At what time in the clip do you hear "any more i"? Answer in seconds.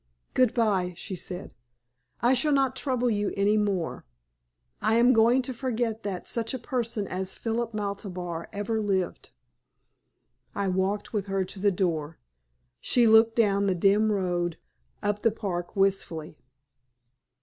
3.37-4.95